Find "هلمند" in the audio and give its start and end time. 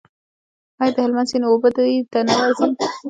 1.05-1.29